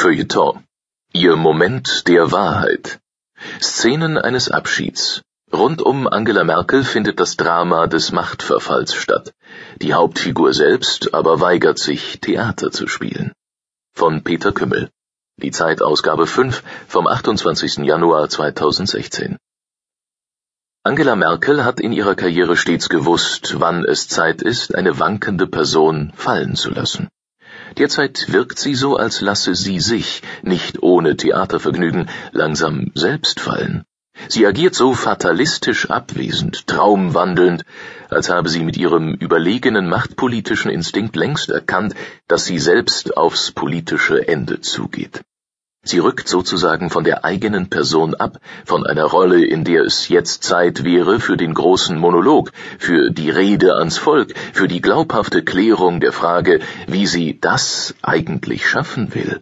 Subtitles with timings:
[0.00, 0.64] Feuilleton.
[1.12, 3.00] Ihr Moment der Wahrheit.
[3.60, 5.20] Szenen eines Abschieds.
[5.52, 9.34] Rund um Angela Merkel findet das Drama des Machtverfalls statt.
[9.82, 13.32] Die Hauptfigur selbst aber weigert sich, Theater zu spielen.
[13.92, 14.88] Von Peter Kümmel.
[15.36, 17.84] Die Zeitausgabe 5 vom 28.
[17.84, 19.36] Januar 2016.
[20.82, 26.14] Angela Merkel hat in ihrer Karriere stets gewusst, wann es Zeit ist, eine wankende Person
[26.16, 27.10] fallen zu lassen.
[27.78, 33.84] Derzeit wirkt sie so, als lasse sie sich, nicht ohne Theatervergnügen, langsam selbst fallen.
[34.28, 37.64] Sie agiert so fatalistisch abwesend, traumwandelnd,
[38.10, 41.94] als habe sie mit ihrem überlegenen machtpolitischen Instinkt längst erkannt,
[42.28, 45.22] dass sie selbst aufs politische Ende zugeht.
[45.82, 50.44] Sie rückt sozusagen von der eigenen Person ab, von einer Rolle, in der es jetzt
[50.44, 56.00] Zeit wäre für den großen Monolog, für die Rede ans Volk, für die glaubhafte Klärung
[56.00, 59.40] der Frage, wie sie das eigentlich schaffen will.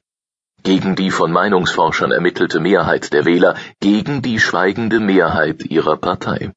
[0.63, 6.53] Gegen die von Meinungsforschern ermittelte Mehrheit der Wähler, gegen die schweigende Mehrheit ihrer Partei.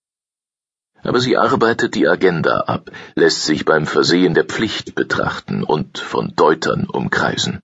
[1.02, 6.36] Aber sie arbeitet die Agenda ab, lässt sich beim Versehen der Pflicht betrachten und von
[6.36, 7.62] Deutern umkreisen.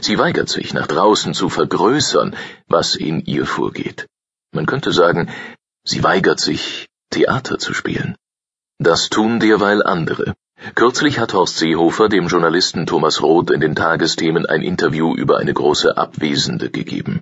[0.00, 2.36] Sie weigert sich, nach draußen zu vergrößern,
[2.68, 4.06] was in ihr vorgeht.
[4.52, 5.30] Man könnte sagen,
[5.84, 8.16] sie weigert sich, Theater zu spielen.
[8.78, 10.34] Das tun derweil andere.
[10.74, 15.54] Kürzlich hat Horst Seehofer dem Journalisten Thomas Roth in den Tagesthemen ein Interview über eine
[15.54, 17.20] große Abwesende gegeben.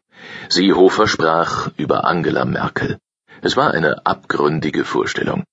[0.49, 2.99] Seehofer sprach über Angela Merkel.
[3.41, 5.45] Es war eine abgründige Vorstellung.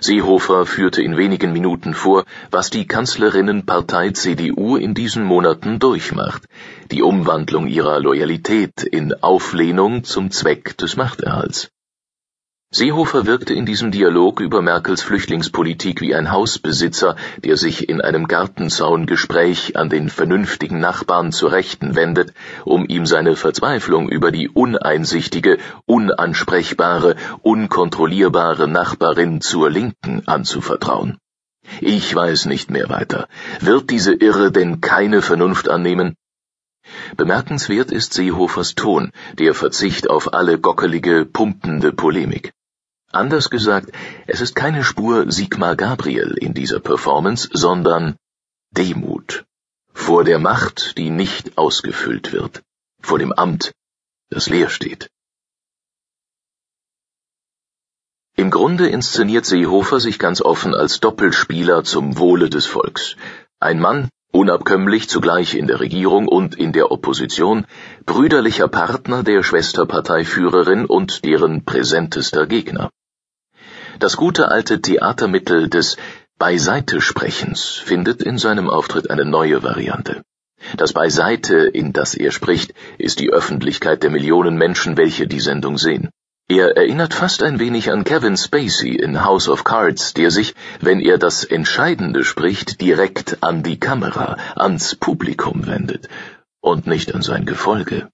[0.00, 6.44] Seehofer führte in wenigen Minuten vor, was die Kanzlerinnenpartei CDU in diesen Monaten durchmacht,
[6.90, 11.70] die Umwandlung ihrer Loyalität in Auflehnung zum Zweck des Machterhalts.
[12.72, 18.28] Seehofer wirkte in diesem Dialog über Merkels Flüchtlingspolitik wie ein Hausbesitzer, der sich in einem
[18.28, 22.32] Gartenzaungespräch an den vernünftigen Nachbarn zur Rechten wendet,
[22.64, 31.18] um ihm seine Verzweiflung über die uneinsichtige, unansprechbare, unkontrollierbare Nachbarin zur Linken anzuvertrauen.
[31.80, 33.26] Ich weiß nicht mehr weiter.
[33.58, 36.14] Wird diese Irre denn keine Vernunft annehmen?
[37.16, 42.52] Bemerkenswert ist Seehofers Ton, der Verzicht auf alle gockelige, pumpende Polemik.
[43.12, 43.90] Anders gesagt,
[44.28, 48.14] es ist keine Spur Sigmar Gabriel in dieser Performance, sondern
[48.70, 49.44] Demut.
[49.92, 52.62] Vor der Macht, die nicht ausgefüllt wird.
[53.02, 53.72] Vor dem Amt,
[54.28, 55.10] das leer steht.
[58.36, 63.16] Im Grunde inszeniert Seehofer sich ganz offen als Doppelspieler zum Wohle des Volks.
[63.58, 67.66] Ein Mann, unabkömmlich zugleich in der Regierung und in der Opposition,
[68.06, 72.90] brüderlicher Partner der Schwesterparteiführerin und deren präsentester Gegner.
[74.00, 75.98] Das gute alte Theatermittel des
[76.38, 80.22] Beiseitesprechens findet in seinem Auftritt eine neue Variante.
[80.78, 85.76] Das Beiseite, in das er spricht, ist die Öffentlichkeit der Millionen Menschen, welche die Sendung
[85.76, 86.08] sehen.
[86.48, 91.00] Er erinnert fast ein wenig an Kevin Spacey in House of Cards, der sich, wenn
[91.00, 96.08] er das Entscheidende spricht, direkt an die Kamera, ans Publikum wendet
[96.62, 98.08] und nicht an sein Gefolge.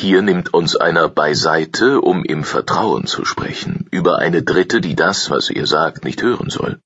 [0.00, 5.28] Hier nimmt uns einer beiseite, um im Vertrauen zu sprechen, über eine Dritte, die das,
[5.28, 6.78] was er sagt, nicht hören soll.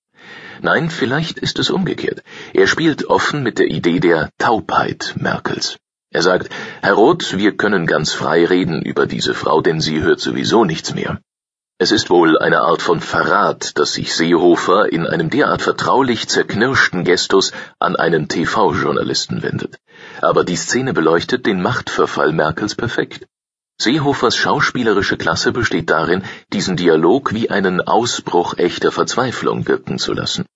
[0.62, 2.22] Nein, vielleicht ist es umgekehrt.
[2.54, 5.76] Er spielt offen mit der Idee der Taubheit Merkels.
[6.10, 6.48] Er sagt,
[6.80, 10.94] Herr Roth, wir können ganz frei reden über diese Frau, denn sie hört sowieso nichts
[10.94, 11.20] mehr.
[11.82, 17.02] Es ist wohl eine Art von Verrat, dass sich Seehofer in einem derart vertraulich zerknirschten
[17.02, 19.78] Gestus an einen TV-Journalisten wendet
[20.20, 23.26] aber die Szene beleuchtet den Machtverfall Merkels perfekt.
[23.78, 26.22] Seehofers schauspielerische Klasse besteht darin,
[26.52, 30.46] diesen Dialog wie einen Ausbruch echter Verzweiflung wirken zu lassen.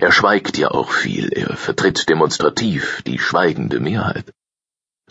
[0.00, 4.32] Er schweigt ja auch viel, er vertritt demonstrativ die schweigende Mehrheit.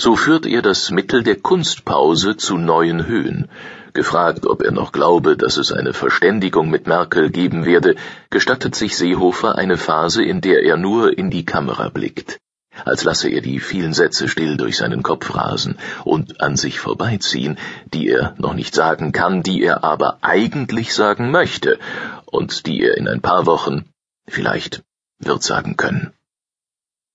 [0.04, 3.50] So führt er das Mittel der Kunstpause zu neuen Höhen.
[3.94, 7.96] Gefragt, ob er noch glaube, dass es eine Verständigung mit Merkel geben werde,
[8.32, 12.40] gestattet sich Seehofer eine Phase, in der er nur in die Kamera blickt
[12.86, 17.60] als lasse er die vielen Sätze still durch seinen Kopf rasen und an sich vorbeiziehen,
[17.94, 21.78] die er noch nicht sagen kann, die er aber eigentlich sagen möchte
[22.26, 23.86] und die er in ein paar Wochen
[24.28, 24.82] vielleicht
[25.20, 26.14] wird sagen können.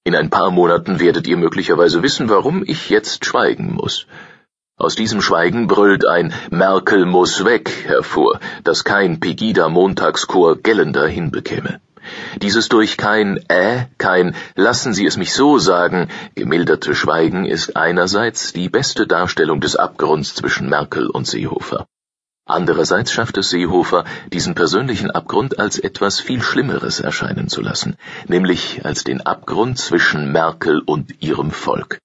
[0.06, 4.06] In ein paar Monaten werdet ihr möglicherweise wissen, warum ich jetzt schweigen muss.
[4.76, 11.80] Aus diesem Schweigen brüllt ein Merkel muss weg hervor, das kein Pegida-Montagschor gellender hinbekäme.
[12.40, 16.06] Dieses durch kein Äh, kein Lassen Sie es mich so sagen
[16.36, 21.88] gemilderte Schweigen ist einerseits die beste Darstellung des Abgrunds zwischen Merkel und Seehofer.
[22.48, 27.96] Andererseits schafft es Seehofer, diesen persönlichen Abgrund als etwas viel Schlimmeres erscheinen zu lassen,
[28.28, 31.98] nämlich als den Abgrund zwischen Merkel und ihrem Volk.